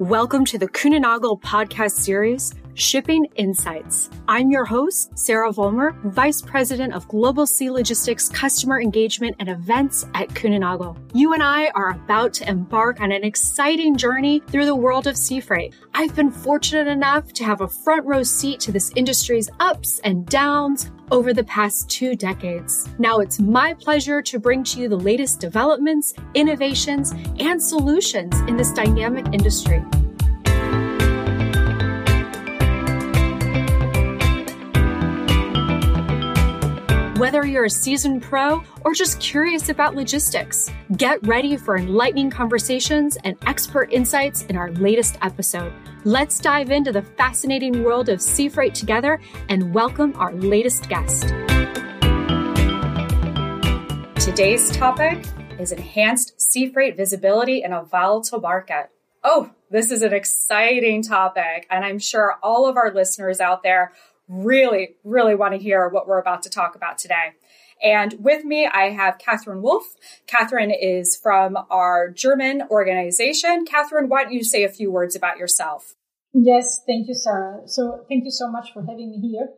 [0.00, 4.08] welcome to the Kuehne+Nagel podcast series, Shipping Insights.
[4.28, 10.06] I'm your host, Sara Vollmer, Vice President of Global Sea Logistics Customer Engagement and Events
[10.14, 10.96] at Kuehne+Nagel.
[11.12, 15.18] You and I are about to embark on an exciting journey through the world of
[15.18, 15.74] sea freight.
[15.92, 20.24] I've been fortunate enough to have a front row seat to this industry's ups and
[20.24, 22.88] downs, over the past two decades.
[22.98, 28.56] Now it's my pleasure to bring to you the latest developments, innovations, and solutions in
[28.56, 29.82] this dynamic industry.
[37.20, 43.18] Whether you're a seasoned pro or just curious about logistics, get ready for enlightening conversations
[43.24, 45.70] and expert insights in our latest episode.
[46.04, 49.20] Let's dive into the fascinating world of sea freight together
[49.50, 51.24] and welcome our latest guest.
[54.24, 55.22] Today's topic
[55.58, 58.88] is enhanced sea freight visibility in a volatile market.
[59.22, 63.92] Oh, this is an exciting topic, and I'm sure all of our listeners out there
[64.30, 67.34] really, really want to hear what we're about to talk about today.
[67.82, 69.84] And with me, I have Kathrin Wolf.
[70.26, 73.64] Kathrin is from our German organization.
[73.64, 75.94] Kathrin, why don't you say a few words about yourself?
[76.32, 77.62] Yes, thank you, Sara.
[77.66, 79.48] So thank you so much for having me here.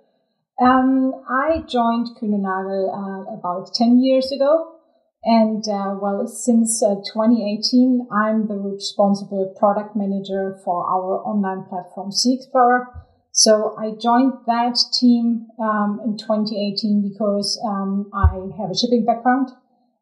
[0.61, 4.77] Um, I joined Kuehne+Nagel uh, about 10 years ago.
[5.25, 12.11] And uh, well, since uh, 2018, I'm the responsible product manager for our online platform
[12.11, 12.87] Sea Explorer
[13.33, 19.49] so I joined that team um, in 2018 because um, I have a shipping background.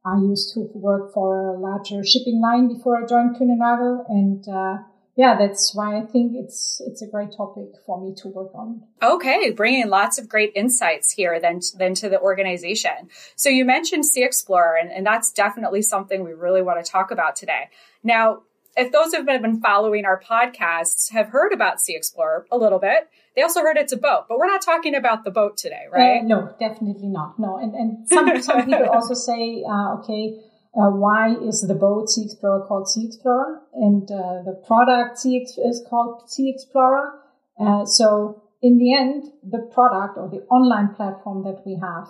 [0.04, 4.82] I used to work for a larger shipping line before I joined Kuehne+Nagel, and uh,
[5.14, 8.82] yeah, that's why I think it's it's a great topic for me to work on.
[9.02, 13.10] Okay, bringing lots of great insights here then then to the organization.
[13.36, 17.10] So you mentioned Sea Explorer, and, and that's definitely something we really want to talk
[17.10, 17.68] about today.
[18.02, 18.42] Now,
[18.80, 22.78] if those who have been following our podcasts have heard about Sea Explorer a little
[22.78, 25.84] bit, they also heard it's a boat, but we're not talking about the boat today,
[25.86, 26.20] uh, right?
[26.20, 27.38] Uh, no, definitely not.
[27.38, 30.40] No, and and some some people also say, uh, okay,
[30.74, 35.36] uh, why is the boat Sea Explorer called Sea Explorer, and uh, the product Sea
[35.38, 37.20] is called Sea Explorer?
[37.60, 42.08] Uh, so in the end, the product or the online platform that we have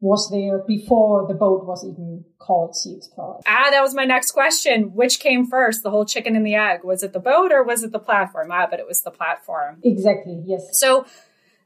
[0.00, 3.40] was there before the boat was even called Sea Explorer.
[3.46, 4.94] Ah, that was my next question.
[4.94, 6.84] Which came first, the whole chicken and the egg?
[6.84, 8.50] Was it the boat or was it the platform?
[8.50, 9.78] Ah, but it was the platform.
[9.84, 10.78] Exactly, yes.
[10.78, 11.04] So,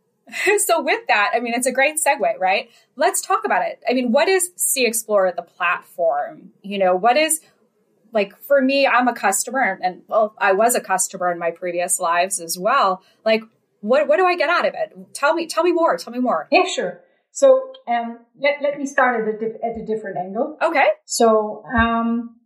[0.67, 2.71] so with that, I mean, it's a great segue, right?
[2.97, 3.81] Let's talk about it.
[3.89, 6.51] I mean, what is Sea Explorer, the platform?
[6.63, 7.41] You know, what is,
[8.13, 12.01] like, for me, I'm a customer and, well, I was a customer in my previous
[12.01, 13.01] lives as well.
[13.25, 13.45] Like,
[13.81, 14.93] what, what do I get out of it?
[15.15, 15.97] Tell me, tell me more.
[15.99, 16.49] Tell me more.
[16.51, 17.01] Yeah, sure.
[17.35, 20.57] So um, let, let me start at a, dif- at a different angle.
[20.63, 20.87] Okay.
[21.05, 22.37] So um,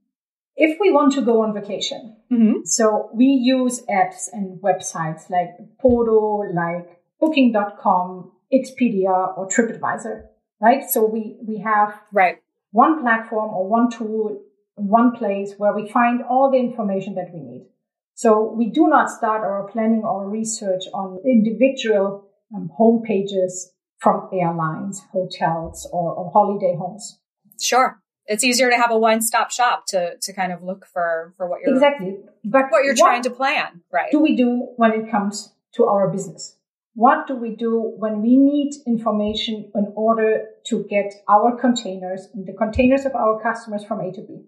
[0.57, 2.65] if we want to go on vacation, mm-hmm.
[2.65, 10.23] so we use apps and websites like Opodo, like Booking.com, Expedia, or TripAdvisor,
[10.59, 10.89] right?
[10.89, 12.39] So we we have right
[12.71, 14.41] one platform or one tool,
[14.77, 17.67] one place where we find all the information that we need.
[18.15, 22.25] So we do not start our planning or research on individual
[22.57, 27.19] um, home pages from airlines, hotels, or, or holiday homes.
[27.61, 28.01] Sure.
[28.27, 31.61] It's easier to have a one-stop shop to, to kind of look for, for what
[31.63, 34.13] you're exactly, but what you're what trying to plan, right?
[34.13, 36.57] Do we do when it comes to our business?
[36.95, 42.47] What do we do when we need information in order to get our containers and
[42.47, 44.45] the containers of our customers from A to B?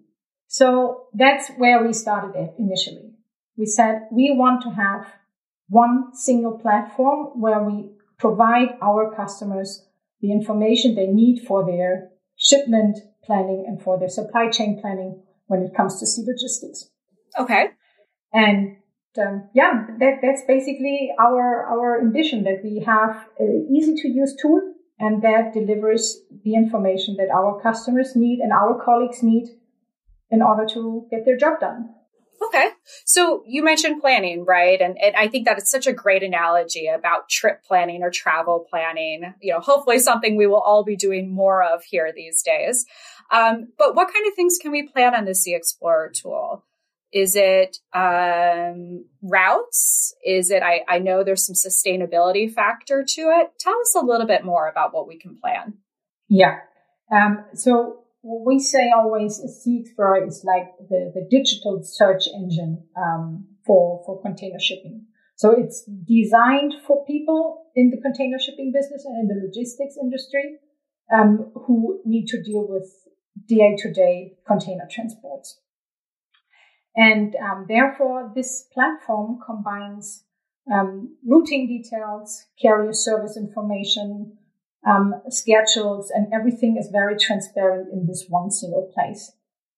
[0.47, 3.13] So that's where we started it initially.
[3.55, 5.07] We said we want to have
[5.69, 9.83] one single platform where we provide our customers
[10.21, 15.63] the information they need for their shipment planning and for their supply chain planning when
[15.63, 16.89] it comes to sea logistics.
[17.37, 17.71] Okay.
[18.31, 18.77] And
[19.17, 24.35] um, yeah, that, that's basically our our ambition that we have an easy to use
[24.41, 24.61] tool
[24.99, 29.47] and that delivers the information that our customers need and our colleagues need
[30.29, 31.89] in order to get their job done.
[32.43, 32.69] Okay.
[33.05, 34.81] So you mentioned planning, right?
[34.81, 38.65] And, and I think that it's such a great analogy about trip planning or travel
[38.69, 39.33] planning.
[39.41, 42.85] You know, hopefully something we will all be doing more of here these days.
[43.31, 46.65] Um, but what kind of things can we plan on the Sea Explorer tool?
[47.13, 50.15] Is it um, routes?
[50.25, 53.51] Is it, I, I know there's some sustainability factor to it.
[53.59, 55.75] Tell us a little bit more about what we can plan.
[56.29, 56.59] Yeah.
[57.11, 62.83] Um, so we say always is Sea Explorer is like the, the digital search engine
[62.95, 65.05] um, for, for container shipping.
[65.35, 70.57] So it's designed for people in the container shipping business and in the logistics industry
[71.11, 72.89] um, who need to deal with
[73.47, 75.59] day to day container transports.
[76.95, 80.23] And um, therefore, this platform combines
[80.71, 84.37] um, routing details, carrier service information,
[84.85, 89.31] um, schedules, and everything is very transparent in this one single place.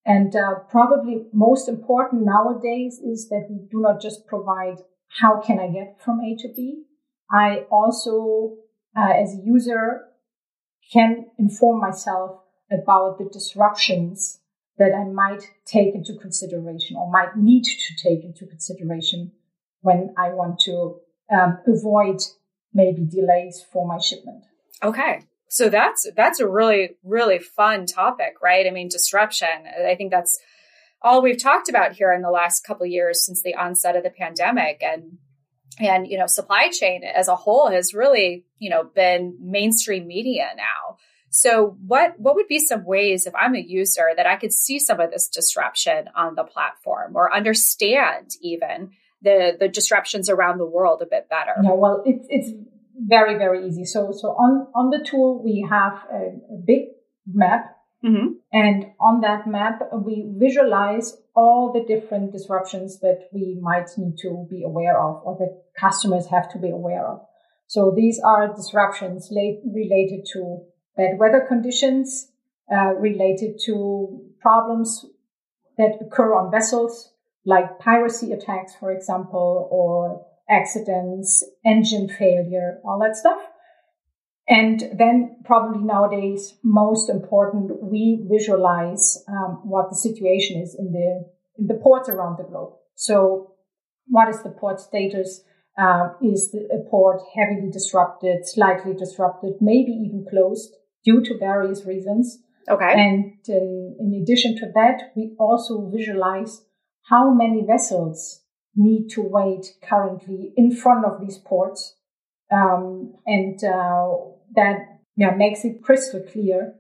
[0.05, 4.77] And uh, probably most important nowadays is that we do not just provide
[5.19, 6.83] how can I get from A to B.
[7.31, 8.57] I also,
[8.97, 10.07] uh, as a user,
[10.91, 12.41] can inform myself
[12.71, 14.39] about the disruptions
[14.77, 19.31] that I might take into consideration or might need to take into consideration
[19.81, 20.99] when I want to
[21.31, 22.19] um, avoid
[22.73, 24.43] maybe delays for my shipment.
[24.83, 25.21] Okay.
[25.49, 28.65] So that's that's a really really fun topic, right?
[28.65, 29.47] I mean, disruption.
[29.87, 30.39] I think that's
[31.03, 34.09] all we've talked about here in the last couple years since the onset of the
[34.09, 35.17] pandemic and
[35.79, 40.49] and you know supply chain as a whole has really you know been mainstream media
[40.55, 40.97] now
[41.29, 44.77] so what what would be some ways if i'm a user that i could see
[44.77, 48.91] some of this disruption on the platform or understand even
[49.23, 52.51] the the disruptions around the world a bit better yeah well it's it's
[53.05, 56.81] very very easy so so on on the tool we have a, a big
[57.27, 57.73] map
[58.05, 58.33] Mm-hmm.
[58.51, 64.45] And on that map, we visualize all the different disruptions that we might need to
[64.49, 67.21] be aware of or that customers have to be aware of.
[67.67, 70.63] So these are disruptions related to
[70.97, 72.29] bad weather conditions,
[72.71, 75.05] uh, related to problems
[75.77, 77.13] that occur on vessels,
[77.45, 80.25] like piracy attacks, for example, or
[80.59, 83.41] accidents, engine failure, all that stuff.
[84.47, 91.25] And then probably nowadays, most important, we visualize um, what the situation is in the
[91.57, 92.73] in the ports around the globe.
[92.95, 93.53] So,
[94.07, 95.41] what is the port status?
[95.75, 100.71] Uh, is the port heavily disrupted, slightly disrupted, maybe even closed
[101.03, 102.39] due to various reasons?
[102.69, 102.93] Okay.
[102.93, 106.61] And uh, in addition to that, we also visualize
[107.09, 108.42] how many vessels
[108.75, 111.95] need to wait currently in front of these ports
[112.51, 114.09] um, and uh,
[114.55, 116.75] that yeah, makes it crystal clear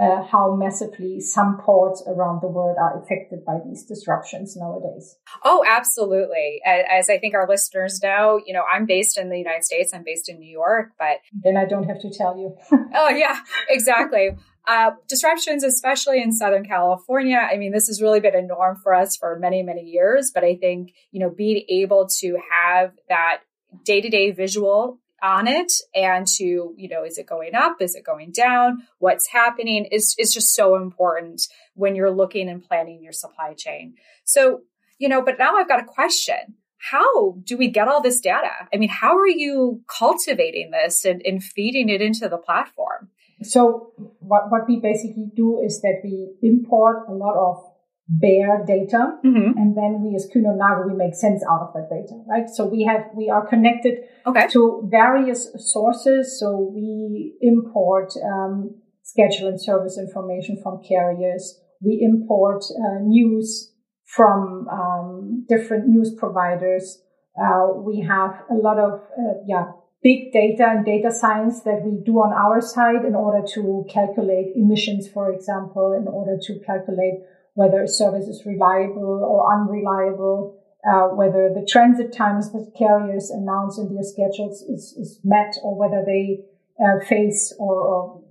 [0.00, 5.16] uh, how massively some ports around the world are affected by these disruptions nowadays.
[5.44, 6.60] Oh, absolutely.
[6.64, 9.92] As I think our listeners know, you know, I'm based in the United States.
[9.92, 12.56] I'm based in New York, but then I don't have to tell you.
[12.94, 14.30] oh, yeah, exactly.
[14.68, 17.38] Uh, disruptions, especially in Southern California.
[17.38, 20.30] I mean, this has really been a norm for us for many, many years.
[20.32, 23.40] But I think, you know, being able to have that
[23.84, 27.76] day to day visual on it and to, you know, is it going up?
[27.80, 28.86] Is it going down?
[28.98, 31.42] What's happening is, is just so important
[31.74, 33.94] when you're looking and planning your supply chain.
[34.24, 34.62] So,
[34.98, 36.54] you know, but now I've got a question.
[36.78, 38.68] How do we get all this data?
[38.72, 43.10] I mean, how are you cultivating this and, and feeding it into the platform?
[43.42, 47.70] So what, what we basically do is that we import a lot of
[48.10, 49.56] bare data mm-hmm.
[49.56, 52.82] and then we as Kuehne+Nagel we make sense out of that data right so we
[52.82, 54.48] have we are connected okay.
[54.48, 62.64] to various sources so we import um, schedule and service information from carriers we import
[62.64, 63.72] uh, news
[64.06, 67.00] from um, different news providers
[67.40, 69.70] uh, we have a lot of uh, yeah
[70.02, 74.52] big data and data science that we do on our side in order to calculate
[74.56, 77.20] emissions for example in order to calculate
[77.54, 80.56] whether a service is reliable or unreliable,
[80.88, 85.76] uh, whether the transit times that carriers announce in their schedules is, is met or
[85.76, 86.40] whether they
[86.82, 88.22] uh, face or, or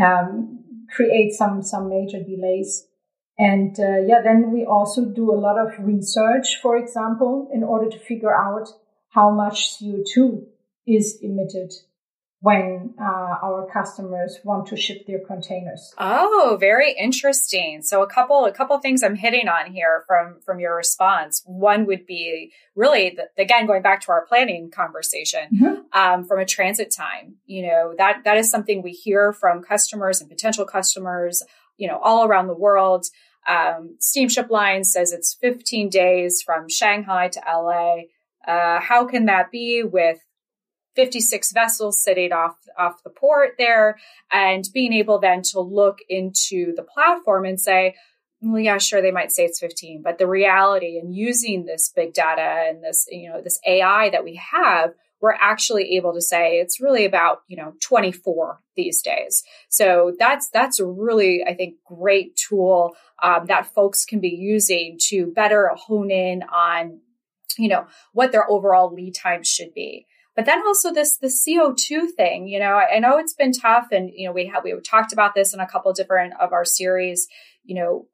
[0.00, 0.62] um,
[0.94, 2.86] create some, some major delays.
[3.36, 7.90] And uh, yeah, then we also do a lot of research, for example, in order
[7.90, 8.68] to figure out
[9.08, 10.44] how much CO2
[10.86, 11.72] is emitted
[12.44, 15.94] when uh, our customers want to ship their containers.
[15.96, 17.80] Oh, very interesting.
[17.80, 21.42] So a couple a couple things I'm hitting on here from from your response.
[21.46, 25.98] One would be really the, again going back to our planning conversation mm-hmm.
[25.98, 27.36] um, from a transit time.
[27.46, 31.42] You know that that is something we hear from customers and potential customers.
[31.78, 33.06] You know all around the world.
[33.48, 38.02] Um, Steamship Line says it's 15 days from Shanghai to LA.
[38.46, 40.18] Uh, how can that be with
[40.96, 43.98] 56 vessels sitting off off the port there
[44.32, 47.94] and being able then to look into the platform and say
[48.40, 52.12] well yeah sure they might say it's 15 but the reality and using this big
[52.12, 56.58] data and this you know this ai that we have we're actually able to say
[56.58, 59.42] it's really about you know 24 these days.
[59.70, 64.98] So that's that's a really i think great tool um, that folks can be using
[65.08, 67.00] to better hone in on
[67.56, 72.10] you know what their overall lead times should be but then also this the CO2
[72.16, 74.74] thing, you know, I, I know it's been tough and you know we have we
[74.80, 77.28] talked about this in a couple different of our series,
[77.64, 78.06] you know,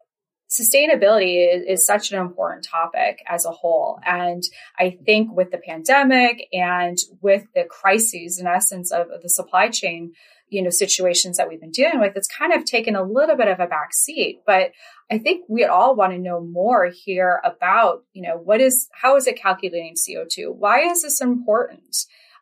[0.50, 4.00] sustainability is, is, such an important topic as a whole.
[4.04, 4.42] And
[4.78, 9.68] I think with the pandemic and with the crises, in essence, of, of the supply
[9.68, 10.12] chain,
[10.48, 13.46] you know, situations that we've been dealing with, it's kind of taken a little bit
[13.46, 14.40] of a back seat.
[14.44, 14.72] But
[15.10, 19.16] I think we all want to know more here about, you know, what is, how
[19.16, 20.54] is it calculating CO2?
[20.54, 21.96] Why is this important?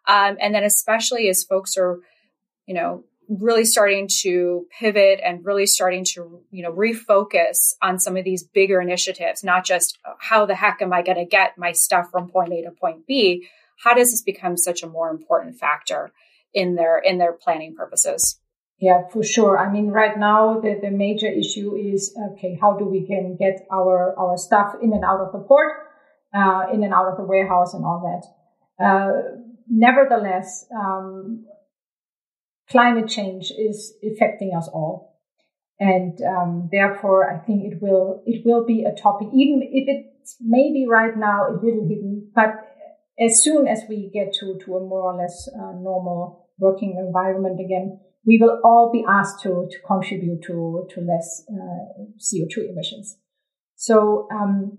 [0.07, 2.01] Um, and then especially as folks are,
[2.67, 8.17] you know, really starting to pivot and really starting to you know refocus on some
[8.17, 11.59] of these bigger initiatives not just uh, how the heck am i going to get
[11.59, 13.47] my stuff from point a to point b
[13.85, 16.11] how does this become such a more important factor
[16.55, 18.41] in their in their planning purposes
[18.81, 22.85] yeah for sure i mean right now the, the major issue is okay how do
[22.85, 25.73] we can get our our stuff in and out of the port
[26.35, 31.45] uh, in and out of the warehouse and all that uh, nevertheless um,
[32.71, 35.19] climate change is affecting us all.
[35.81, 40.37] And um, therefore, I think it will it will be a topic, even if it's
[40.41, 42.31] maybe right now a little hidden.
[42.35, 42.67] But
[43.19, 47.61] as soon as we get to to a more or less uh, normal working environment
[47.61, 52.69] again, we will all be asked to to contribute to to less uh, CO two
[52.71, 53.17] emissions.
[53.77, 54.79] So um,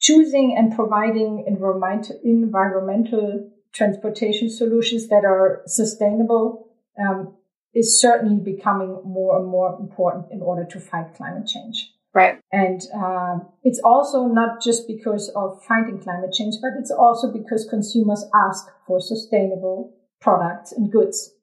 [0.00, 6.68] choosing and providing environmental environmental transportation solutions that are sustainable
[6.98, 7.34] um,
[7.74, 11.92] is certainly becoming more and more important in order to fight climate change.
[12.14, 12.40] Right.
[12.50, 17.68] And uh, it's also not just because of fighting climate change, but it's also because
[17.68, 21.34] consumers ask for sustainable products and goods.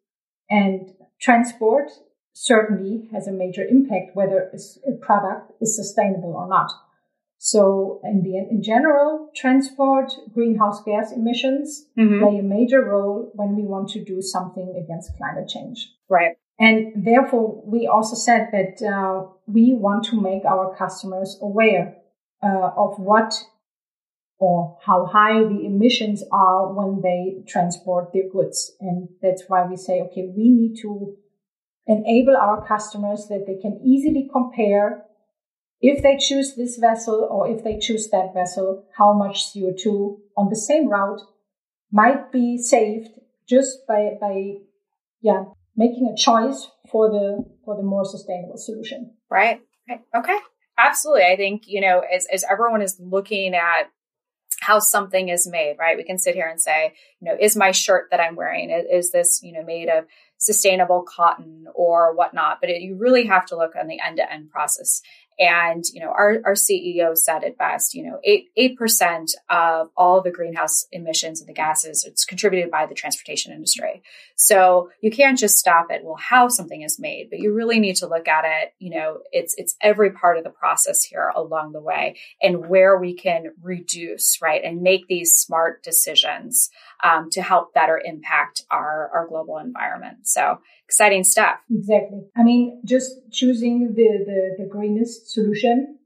[0.49, 1.91] And transport
[2.33, 4.51] certainly has a major impact whether
[4.87, 6.71] a product is sustainable or not.
[7.37, 12.19] So in the in general, transport greenhouse gas emissions mm-hmm.
[12.19, 15.91] play a major role when we want to do something against climate change.
[16.09, 16.37] Right.
[16.57, 21.97] And therefore, we also said that uh, we want to make our customers aware
[22.41, 23.33] uh, of what
[24.37, 28.71] or how high the emissions are when they transport their goods.
[28.81, 31.15] And that's why we say, okay, we need to
[31.87, 35.05] enable our customers that they can easily compare
[35.81, 40.49] if they choose this vessel or if they choose that vessel, how much CO2 on
[40.49, 41.21] the same route
[41.91, 43.09] might be saved
[43.47, 44.53] just by, by,
[45.21, 45.43] yeah,
[45.75, 49.13] making a choice for the, for the more sustainable solution.
[49.29, 49.61] Right.
[50.15, 50.37] Okay.
[50.77, 51.25] Absolutely.
[51.25, 53.91] I think, you know, as, as everyone is looking at
[54.65, 55.97] how something is made, right?
[55.97, 59.05] We can sit here and say, you know, is my shirt that I'm wearing, is,
[59.05, 60.05] is this, you know, made of
[60.37, 62.57] sustainable cotton or whatnot?
[62.61, 65.01] But it, you really have to look on the end to end process.
[65.37, 70.21] And, you know, our, our CEO said it best, you know, eight, 8% of all
[70.21, 74.01] the greenhouse emissions and the gases, it's contributed by the transportation industry.
[74.35, 77.97] So you can't just stop at, well, how something is made, but you really need
[77.97, 78.73] to look at it.
[78.79, 82.97] You know, it's, it's every part of the process here along the way and where
[82.97, 84.63] we can reduce, right?
[84.63, 86.69] And make these smart decisions,
[87.03, 90.27] um, to help better impact our, our global environment.
[90.27, 91.55] So exciting stuff.
[91.69, 92.21] Exactly.
[92.35, 95.97] I mean, just choosing the, the, the greenest solution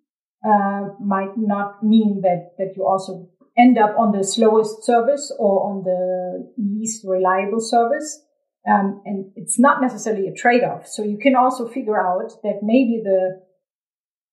[0.46, 5.70] uh, might not mean that, that you also end up on the slowest service or
[5.70, 8.22] on the least reliable service.
[8.70, 10.88] Um, and it's not necessarily a trade-off.
[10.88, 13.42] So you can also figure out that maybe the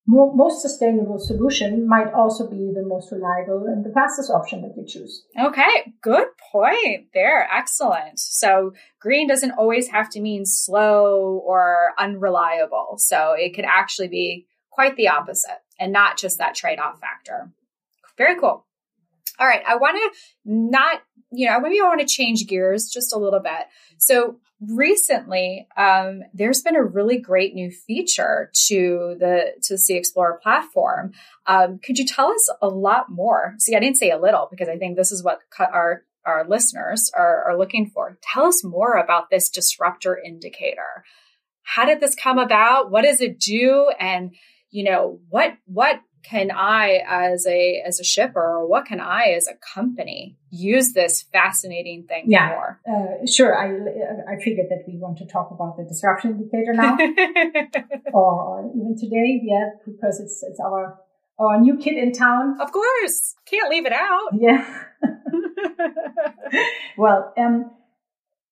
[0.06, 4.86] most sustainable solution might also be the most reliable and the fastest option that you
[4.86, 5.24] choose.
[5.38, 7.48] Okay, good point there.
[7.52, 8.18] Excellent.
[8.18, 12.94] So green doesn't always have to mean slow or unreliable.
[12.98, 17.50] So it could actually be quite the opposite and not just that trade off factor.
[18.16, 18.64] Very cool.
[19.38, 19.62] All right.
[19.66, 23.40] I want to not, you know, maybe I want to change gears just a little
[23.40, 23.66] bit.
[23.98, 29.96] So recently, um, there's been a really great new feature to the to the Sea
[29.96, 31.12] Explorer platform.
[31.46, 33.54] Um, could you tell us a lot more?
[33.58, 37.10] See, I didn't say a little because I think this is what our our listeners
[37.16, 38.18] are, are looking for.
[38.20, 41.04] Tell us more about this disruptor indicator.
[41.62, 42.90] How did this come about?
[42.90, 43.90] What does it do?
[43.98, 44.34] And
[44.70, 49.34] you know what what can I as a as a shipper or what can I
[49.36, 52.80] as a company use this fascinating thing yeah, for?
[52.88, 53.56] Uh, sure.
[53.56, 53.66] I
[54.32, 56.96] I figured that we want to talk about the disruption indicator now,
[58.12, 60.98] or even today, yeah, because it's it's our
[61.38, 62.56] our new kid in town.
[62.60, 64.30] Of course, can't leave it out.
[64.38, 64.66] Yeah.
[66.98, 67.70] well, um,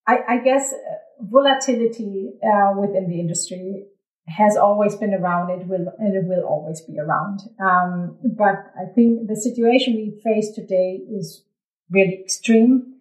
[0.07, 0.73] I, I guess
[1.19, 3.85] volatility uh, within the industry
[4.27, 5.49] has always been around.
[5.51, 7.41] It will, and it will always be around.
[7.59, 11.43] Um, but I think the situation we face today is
[11.89, 12.95] really extreme.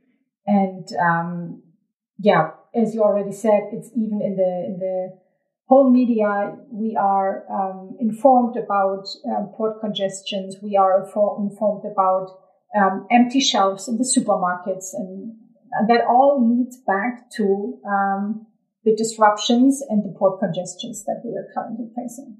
[0.47, 1.63] And, um,
[2.19, 5.19] yeah, as you already said, it's even in the, in the
[5.67, 10.57] whole media, we are um, informed about uh, port congestions.
[10.63, 12.29] We are informed about
[12.77, 15.33] um, empty shelves in the supermarkets, and
[15.89, 18.47] that all leads back to um,
[18.85, 22.39] the disruptions and the port congestions that we are currently facing.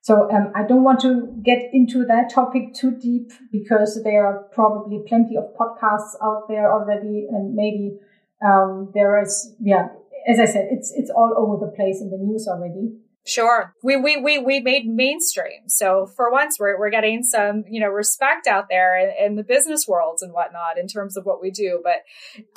[0.00, 4.44] So um, I don't want to get into that topic too deep because there are
[4.52, 7.98] probably plenty of podcasts out there already, and maybe
[8.44, 9.88] um, there is, yeah,
[10.26, 12.96] as I said, it's it's all over the place in the news already.
[13.28, 13.74] Sure.
[13.82, 15.68] We, we, we, we made mainstream.
[15.68, 19.44] So for once, we're, we're getting some, you know, respect out there in, in, the
[19.44, 21.82] business worlds and whatnot in terms of what we do.
[21.84, 22.04] But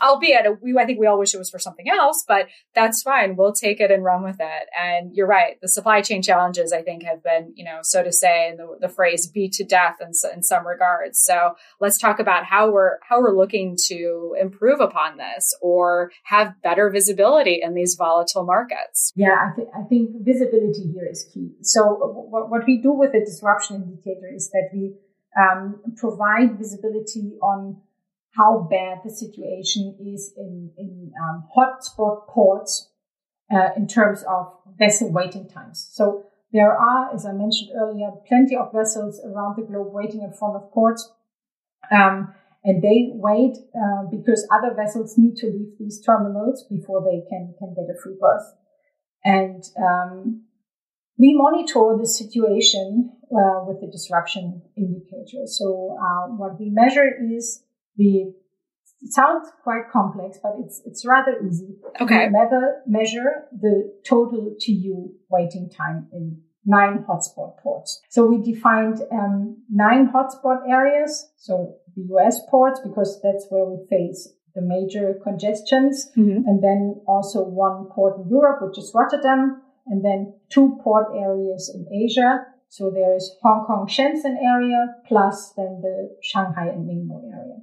[0.01, 3.01] albeit uh, we, I think we all wish it was for something else, but that's
[3.01, 3.35] fine.
[3.35, 4.69] We'll take it and run with it.
[4.79, 5.59] And you're right.
[5.61, 8.77] The supply chain challenges, I think, have been, you know, so to say, in the,
[8.79, 11.19] the phrase beat to death in, in some regards.
[11.19, 16.53] So let's talk about how we're, how we're looking to improve upon this or have
[16.63, 19.11] better visibility in these volatile markets.
[19.17, 20.60] Yeah, I, th- I think visibility
[20.93, 21.51] here is key.
[21.61, 21.81] So
[22.29, 24.95] what, what we do with the disruption indicator is that we
[25.37, 27.81] um, provide visibility on
[28.35, 32.89] how bad the situation is in, in um, hotspot ports
[33.53, 35.89] uh, in terms of vessel waiting times.
[35.91, 40.33] So there are, as I mentioned earlier, plenty of vessels around the globe waiting in
[40.33, 41.11] front of ports.
[41.91, 47.27] Um, and they wait uh, because other vessels need to leave these terminals before they
[47.27, 48.53] can, can get a free berth.
[49.23, 50.43] And um,
[51.17, 55.45] we monitor the situation uh, with the disruption indicator.
[55.45, 57.63] So uh, what we measure is
[57.97, 58.33] the
[59.03, 61.75] it sounds quite complex, but it's it's rather easy.
[61.99, 62.27] Okay.
[62.27, 68.01] We measure, measure the total TEU waiting time in nine hotspot ports.
[68.09, 71.31] So we defined um, nine hotspot areas.
[71.37, 76.45] So the US ports, because that's where we face the major congestions, mm-hmm.
[76.45, 81.69] and then also one port in Europe, which is Rotterdam, and then two port areas
[81.75, 82.45] in Asia.
[82.69, 87.57] So there is Hong Kong Shenzhen area plus then the Shanghai and Ningbo area.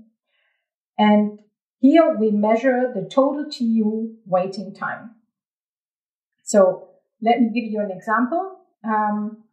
[0.99, 1.38] And
[1.79, 5.14] here we measure the total TEU waiting time.
[6.45, 6.91] So
[7.23, 8.59] let me give you an example.
[8.85, 9.45] Um,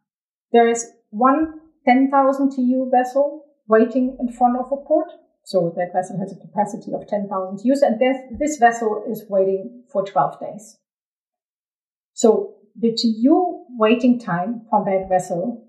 [0.52, 5.08] there is one 10,000 TEU vessel waiting in front of a port.
[5.44, 9.84] So that vessel has a capacity of 10,000 TEUs and this, this vessel is waiting
[9.90, 10.76] for 12 days.
[12.12, 15.68] So the TEU waiting time for that vessel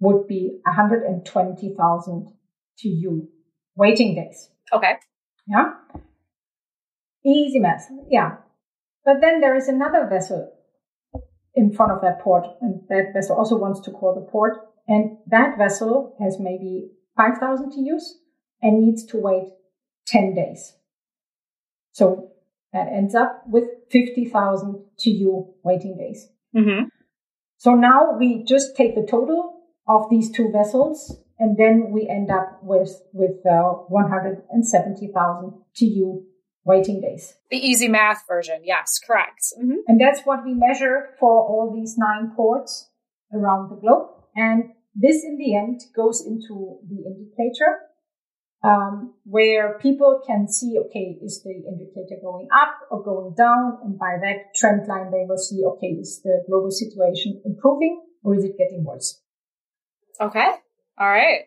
[0.00, 2.32] would be 120,000
[2.78, 3.28] TEU
[3.76, 4.50] waiting days.
[4.72, 4.94] Okay.
[5.46, 5.72] Yeah.
[7.24, 7.88] Easy math.
[8.10, 8.36] Yeah.
[9.04, 10.52] But then there is another vessel
[11.54, 14.58] in front of that port, and that vessel also wants to call the port.
[14.88, 18.02] And that vessel has maybe 5,000 TEUs
[18.60, 19.52] and needs to wait
[20.06, 20.74] 10 days.
[21.92, 22.30] So
[22.72, 26.28] that ends up with 50,000 TEU waiting days.
[26.56, 26.86] Mm-hmm.
[27.58, 32.30] So now we just take the total of these two vessels and then we end
[32.30, 36.22] up with, with uh, 170,000 TEU
[36.64, 37.34] waiting days.
[37.50, 38.62] The easy math version.
[38.64, 39.42] Yes, correct.
[39.58, 39.80] Mm-hmm.
[39.88, 42.90] And that's what we measure for all these nine ports
[43.32, 44.08] around the globe.
[44.36, 47.78] And this in the end goes into the indicator
[48.64, 53.78] um, where people can see, okay, is the indicator going up or going down?
[53.82, 58.36] And by that trend line, they will see, okay, is the global situation improving or
[58.36, 59.20] is it getting worse?
[60.20, 60.50] Okay.
[60.98, 61.40] All right.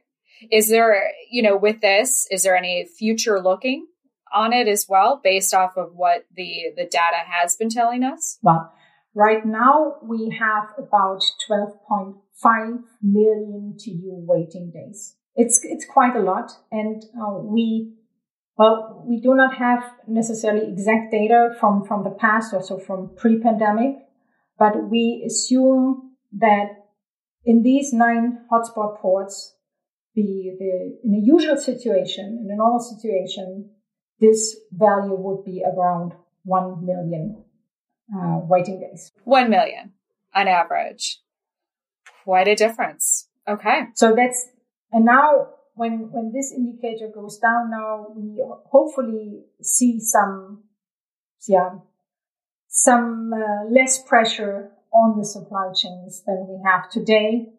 [0.51, 3.87] Is there, you know, with this, is there any future looking
[4.33, 8.39] on it as well based off of what the, the data has been telling us?
[8.41, 8.73] Well,
[9.13, 16.51] right now we have about 12.5 million TEU waiting days it's it's quite a lot,
[16.71, 17.93] and uh, we
[18.57, 23.97] well we do not have necessarily exact data from from the past, also from pre-pandemic,
[24.57, 26.85] but we assume that
[27.43, 29.55] in these nine hotspot ports,
[30.15, 33.69] the the in a usual situation, in a normal situation,
[34.19, 37.43] this value would be around one million
[38.15, 39.11] uh, waiting days.
[39.23, 39.93] One million
[40.33, 41.19] on average.
[42.23, 43.27] Quite a difference.
[43.47, 43.81] Okay.
[43.93, 44.47] So that's
[44.95, 50.63] and now when, when this indicator goes down now, we hopefully see some,
[51.49, 51.79] yeah,
[52.69, 57.49] some uh, less pressure on the supply chains than we have today.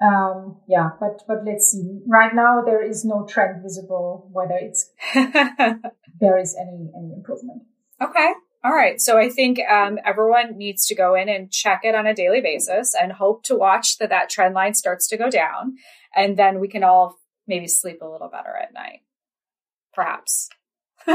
[0.00, 2.00] Um, yeah, but, but let's see.
[2.06, 7.64] Right now, there is no trend visible whether it's, there is any, any improvement.
[8.00, 8.32] Okay.
[8.66, 9.00] All right.
[9.00, 12.40] So I think um, everyone needs to go in and check it on a daily
[12.40, 15.76] basis and hope to watch that that trend line starts to go down
[16.16, 19.02] and then we can all maybe sleep a little better at night,
[19.94, 20.48] perhaps.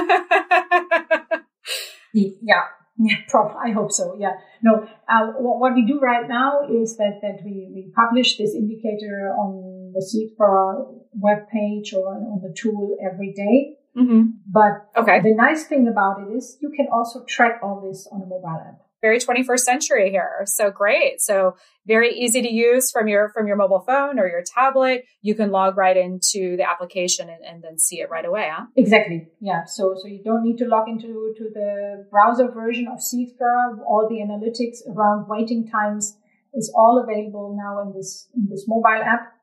[2.14, 2.62] yeah.
[2.98, 3.16] Yeah,
[3.66, 4.16] I hope so.
[4.18, 4.32] Yeah.
[4.64, 8.56] No, uh, what, what, we do right now is that, that we, we publish this
[8.56, 10.86] indicator on the seaexplorer
[11.20, 13.76] web page or on the tool every day.
[13.98, 14.22] Mm-hmm.
[14.48, 15.20] But okay.
[15.22, 18.64] the nice thing about it is you can also track all this on a mobile
[18.66, 20.44] app very 21st century here.
[20.46, 21.22] So great.
[21.22, 21.56] So
[21.88, 25.06] very easy to use from your from your mobile phone or your tablet.
[25.22, 28.68] You can log right into the application and, and then see it right away, huh?
[28.78, 29.28] Exactly.
[29.40, 29.66] Yeah.
[29.66, 33.80] So so you don't need to log into to the browser version of seaexplorer.
[33.88, 36.18] All the analytics around waiting times
[36.54, 39.34] is all available now in this in this mobile app.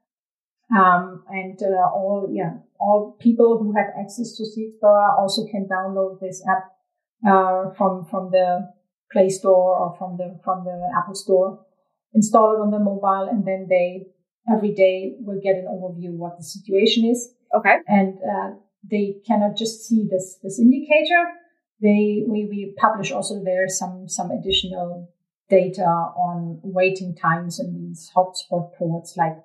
[0.71, 6.21] Um, and uh, all yeah all people who have access to seaexplorer also can download
[6.21, 6.65] this app
[7.27, 8.71] uh, from from the
[9.13, 11.65] Play Store or from the from the Apple Store,
[12.15, 14.07] install it on the mobile, and then they
[14.51, 17.35] every day will get an overview what the situation is.
[17.55, 17.77] Okay.
[17.87, 18.51] And uh,
[18.89, 21.23] they cannot just see this this indicator.
[21.81, 25.09] They we, we publish also there some some additional
[25.49, 29.37] data on waiting times in these hotspot ports, like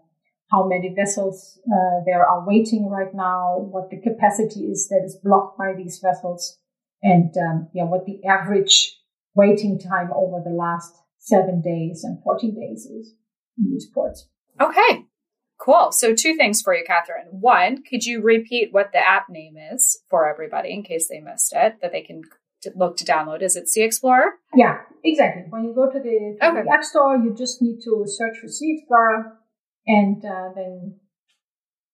[0.54, 5.18] how many vessels uh, there are waiting right now, what the capacity is that is
[5.24, 6.60] blocked by these vessels,
[7.02, 8.96] and um, yeah, what the average
[9.34, 13.16] waiting time over the last seven days and 14 days is
[13.58, 14.28] in these ports.
[14.62, 15.06] Okay,
[15.60, 15.92] cool.
[15.92, 17.32] So, two things for you, Kathrin.
[17.32, 21.54] One, could you repeat what the app name is for everybody in case they missed
[21.56, 22.22] it, that they can
[22.76, 23.42] look to download?
[23.42, 24.34] Is it Sea Explorer?
[24.56, 25.46] Yeah, exactly.
[25.50, 26.62] When you go to the, to okay.
[26.64, 29.32] the App Store, you just need to search for seaexplorer
[29.88, 30.96] and uh, then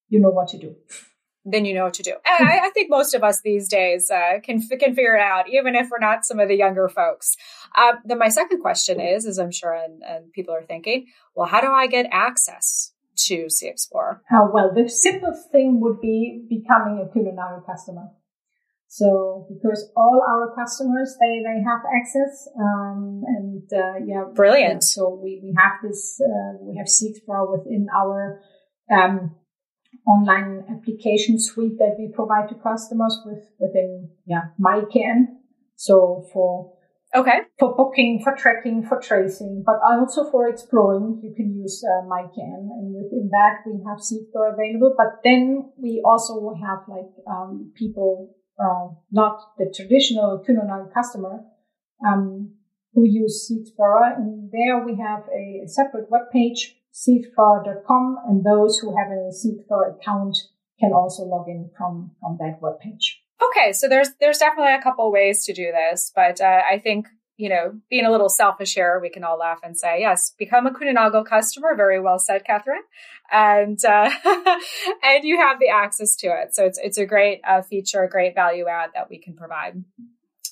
[0.07, 0.75] you know what to do
[1.45, 2.15] then you know what to do.
[2.25, 5.75] I, I, think most of us these days uh, can can figure it out, even
[5.75, 7.35] if we're not some of the younger folks.
[7.75, 11.47] Uh, then my second question is, as I'm sure and, and, people are thinking, well,
[11.47, 12.93] how do I get access
[13.27, 14.19] to seaexplorer?
[14.31, 18.09] Uh, well, the simplest thing would be becoming a Kuehne customer.
[18.91, 24.83] So because all our customers they they have access um, and uh, yeah, brilliant.
[24.83, 28.41] So we we have this uh, we have seaexplorer within our
[28.91, 29.35] um,
[30.07, 35.37] online application suite that we provide to customers with within yeah myKN.
[35.75, 36.73] So for
[37.15, 42.07] okay for booking, for tracking, for tracing, but also for exploring, you can use uh,
[42.09, 44.95] myKN, and within that we have seaexplorer available.
[44.97, 51.43] But then we also have like um, people, uh, not the traditional Kuehne customer.
[52.05, 52.53] Um,
[52.93, 58.95] who use seaexplorer, and there we have a separate web page seaexplorer.com, and those who
[58.97, 60.37] have a seaexplorer account
[60.79, 63.19] can also log in from, from that webpage.
[63.41, 67.07] Okay, so there's there's definitely a couple ways to do this, but uh, I think
[67.39, 70.67] you know, being a little selfish here, we can all laugh and say, yes, become
[70.67, 71.73] a Kuehne customer.
[71.73, 72.81] Very well said, Kathrin.
[73.31, 74.11] And, uh,
[75.03, 76.53] and you have the access to it.
[76.53, 79.81] So it's, it's a great uh, feature, a great value add that we can provide.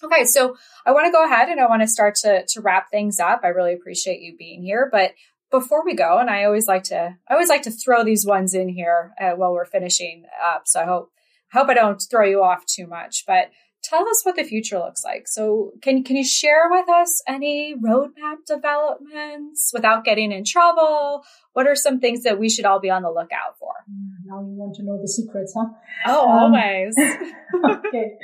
[0.01, 0.23] Okay.
[0.23, 3.19] So I want to go ahead and I want to start to, to wrap things
[3.19, 3.41] up.
[3.43, 5.11] I really appreciate you being here, but
[5.51, 8.53] before we go, and I always like to, I always like to throw these ones
[8.53, 10.63] in here uh, while we're finishing up.
[10.67, 11.11] So I hope,
[11.53, 13.49] I hope I don't throw you off too much, but
[13.89, 15.27] tell us what the future looks like.
[15.27, 21.23] So can, can you share with us any roadmap developments without getting in trouble?
[21.53, 23.71] What are some things that we should all be on the lookout for?
[24.25, 25.65] Now you want to know the secrets, huh?
[26.05, 26.95] Oh, um, always.
[27.87, 28.17] okay.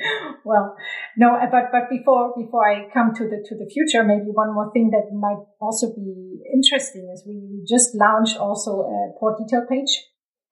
[0.44, 0.76] Well,
[1.18, 4.72] no, but, but before, before I come to the, to the future, maybe one more
[4.74, 10.04] thing that might also be interesting is we just launched also a port detail page.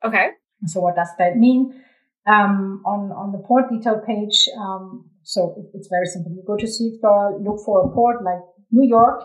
[0.04, 0.30] Okay.
[0.66, 1.84] So what does that mean?
[2.28, 6.32] Um, on, on the port detail page, um, so it, it's very simple.
[6.32, 9.24] You go to seaexplorer, look for a port like New York,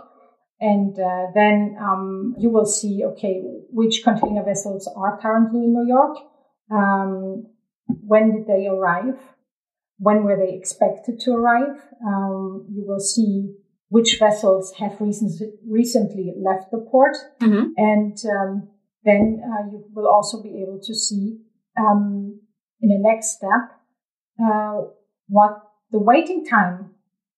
[0.60, 5.86] and uh, then um, you will see, okay, which container vessels are currently in New
[5.86, 6.16] York,
[6.70, 7.46] um,
[7.86, 9.20] when did they arrive,
[9.98, 11.76] when were they expected to arrive.
[12.06, 13.54] Um, you will see
[13.88, 17.72] which vessels have recently, recently left the port, mm-hmm.
[17.76, 18.68] and um,
[19.04, 21.38] then uh, you will also be able to see
[21.78, 22.40] um,
[22.80, 23.80] in the next step
[24.42, 24.82] uh,
[25.28, 26.90] what the waiting time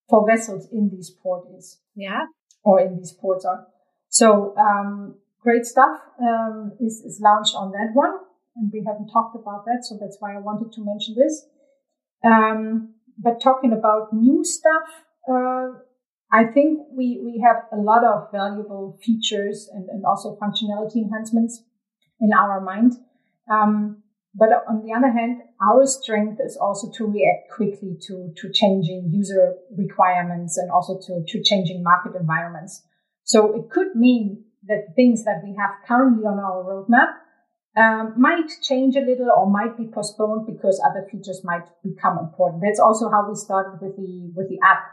[0.09, 1.79] for vessels in these ports is.
[1.94, 2.27] Yeah
[2.68, 3.66] or in these ports are.
[4.09, 8.14] So um, great stuff um, is, is launched on that one,
[8.57, 11.46] and we haven't talked about that, so that's why I wanted to mention this.
[12.24, 14.88] Um, but talking about new stuff,
[15.31, 15.68] uh,
[16.31, 21.62] I think we we have a lot of valuable features and, and also functionality enhancements
[22.20, 22.92] in our mind.
[23.51, 24.03] Um,
[24.38, 29.11] but on the other hand, our strength is also to react quickly to, to changing
[29.12, 32.85] user requirements and also to, to changing market environments.
[33.24, 37.12] So it could mean that things that we have currently on our roadmap
[37.77, 42.62] um, might change a little or might be postponed because other features might become important.
[42.62, 44.85] That's also how we started with the with the app.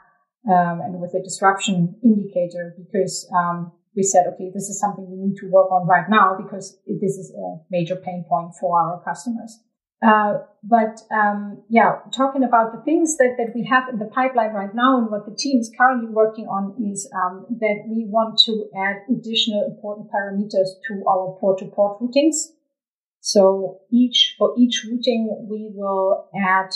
[0.48, 5.18] um, and with the disruption indicator because um, we said, okay, this is something we
[5.18, 9.02] need to work on right now because this is a major pain point for our
[9.04, 9.60] customers.
[10.06, 14.52] Uh, but um, yeah, talking about the things that, that we have in the pipeline
[14.52, 18.38] right now and what the team is currently working on is um, that we want
[18.38, 22.36] to add additional important parameters to our port-to-port routings.
[23.22, 26.70] So each for each routing, we will add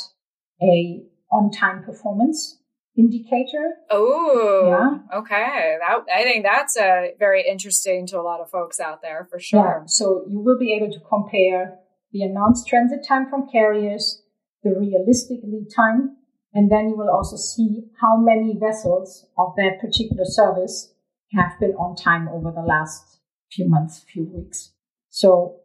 [0.64, 2.59] a on-time performance
[3.00, 3.76] indicator.
[3.90, 5.20] Oh, yeah.
[5.20, 5.78] okay.
[5.80, 9.40] That, I think that's a very interesting to a lot of folks out there for
[9.40, 9.82] sure.
[9.82, 9.86] Yeah.
[9.88, 11.80] So you will be able to compare
[12.12, 14.22] the announced transit time from carriers,
[14.64, 16.18] the realistic lead time,
[16.54, 20.94] and then you will also see how many vessels of that particular service
[21.32, 23.20] have been on time over the last
[23.52, 24.72] few months, few weeks.
[25.10, 25.60] So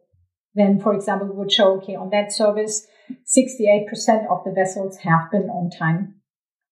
[0.53, 2.87] then, for example, we would show, okay, on that service,
[3.25, 3.87] 68%
[4.29, 6.15] of the vessels have been on time.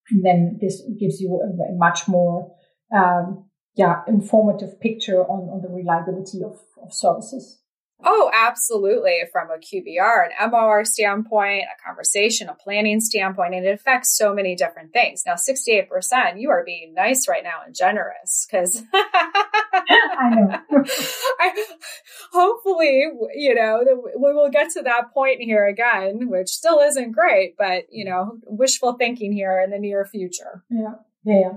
[0.09, 2.53] And then this gives you a, a much more,
[2.95, 7.62] um, yeah, informative picture on, on the reliability of, of services.
[8.03, 9.19] Oh, absolutely.
[9.31, 14.33] From a QBR, an MOR standpoint, a conversation, a planning standpoint, and it affects so
[14.33, 15.23] many different things.
[15.25, 20.83] Now, 68%, you are being nice right now and generous because I know.
[21.39, 21.65] I,
[22.31, 23.83] hopefully, you know,
[24.17, 28.39] we will get to that point here again, which still isn't great, but, you know,
[28.45, 30.63] wishful thinking here in the near future.
[30.69, 30.95] Yeah.
[31.25, 31.51] Yeah.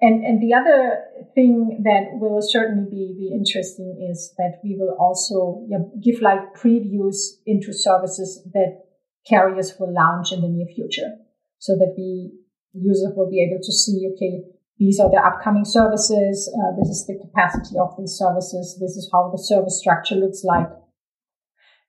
[0.00, 1.04] And, and the other
[1.34, 6.20] thing that will certainly be, be interesting is that we will also you know, give
[6.20, 8.84] like previews into services that
[9.26, 11.16] carriers will launch in the near future
[11.58, 12.32] so that we
[12.74, 14.44] users will be able to see, okay,
[14.78, 16.52] these are the upcoming services.
[16.52, 18.76] Uh, this is the capacity of these services.
[18.78, 20.68] This is how the service structure looks like.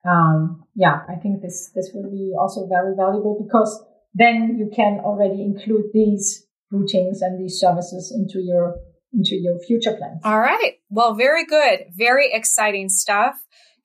[0.07, 5.01] Um, yeah, I think this, this will be also very valuable because then you can
[5.03, 8.75] already include these routings and these services into your
[9.13, 10.21] into your future plans.
[10.23, 10.73] All right.
[10.89, 11.85] Well, very good.
[11.95, 13.35] Very exciting stuff.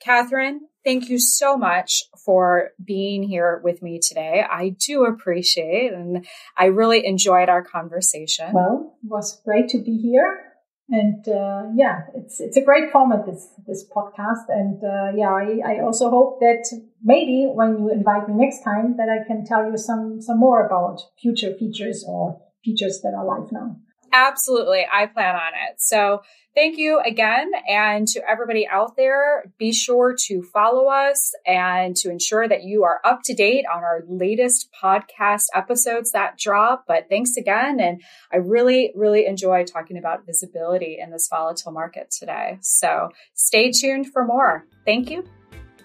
[0.04, 4.44] Kathrin, thank you so much for being here with me today.
[4.48, 6.26] I do appreciate and
[6.58, 8.52] I really enjoyed our conversation.
[8.52, 10.48] Well, it was great to be here.
[10.88, 15.60] And uh, yeah, it's it's a great format this this podcast, and uh, yeah, I,
[15.64, 16.68] I also hope that
[17.02, 20.66] maybe when you invite me next time, that I can tell you some some more
[20.66, 23.76] about future features or features that are live now.
[24.12, 24.84] Absolutely.
[24.92, 25.80] I plan on it.
[25.80, 26.22] So
[26.54, 27.50] thank you again.
[27.66, 32.84] And to everybody out there, be sure to follow us and to ensure that you
[32.84, 36.84] are up to date on our latest podcast episodes that drop.
[36.86, 37.80] But thanks again.
[37.80, 42.58] And I really, really enjoy talking about visibility in this volatile market today.
[42.60, 44.66] So stay tuned for more.
[44.84, 45.24] Thank you.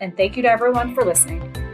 [0.02, 1.66] And thank you to everyone for listening.